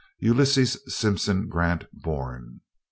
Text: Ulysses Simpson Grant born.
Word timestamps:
Ulysses 0.19 0.77
Simpson 0.87 1.47
Grant 1.47 1.85
born. 1.93 2.61